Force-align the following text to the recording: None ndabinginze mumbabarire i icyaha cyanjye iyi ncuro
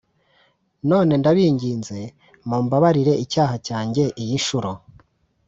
None 0.89 1.13
ndabinginze 1.21 1.99
mumbabarire 2.47 3.13
i 3.17 3.21
icyaha 3.25 3.55
cyanjye 3.67 4.03
iyi 4.21 4.35
ncuro 4.43 4.71